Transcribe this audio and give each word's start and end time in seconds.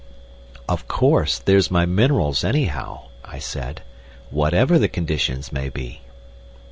"Of 0.67 0.87
course, 0.87 1.37
there's 1.37 1.69
my 1.69 1.85
minerals, 1.85 2.43
anyhow," 2.43 3.09
I 3.23 3.37
said; 3.37 3.83
"whatever 4.31 4.79
the 4.79 4.89
conditions 4.89 5.51
may 5.51 5.69
be." 5.69 6.01